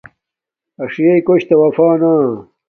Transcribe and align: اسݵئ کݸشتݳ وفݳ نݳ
اسݵئ 0.83 1.15
کݸشتݳ 1.25 1.55
وفݳ 1.61 1.87
نݳ 2.01 2.13